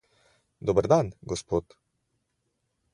[0.69, 1.79] Dober dan, gospod.